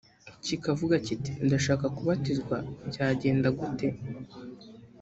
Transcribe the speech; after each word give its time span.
kikavuga 0.45 0.95
kiti 1.05 1.31
‘Ndashaka 1.45 1.85
kubatizwa’byagenda 1.95 3.47
gute 3.59 3.87